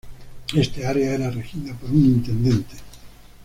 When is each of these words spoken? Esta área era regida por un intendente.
Esta 0.55 0.89
área 0.89 1.11
era 1.13 1.29
regida 1.29 1.75
por 1.75 1.91
un 1.91 1.97
intendente. 2.03 2.73